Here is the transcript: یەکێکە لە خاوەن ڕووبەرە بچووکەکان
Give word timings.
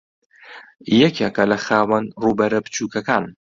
یەکێکە 1.01 1.43
لە 1.51 1.57
خاوەن 1.65 2.05
ڕووبەرە 2.21 2.59
بچووکەکان 2.65 3.25